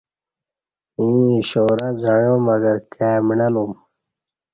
ییں 1.01 1.31
اشارہ 1.39 1.89
زعݩیا 2.01 2.33
مگر 2.45 2.77
کائ 2.93 3.15
مݨہ 3.27 3.47
لُوم 3.53 3.71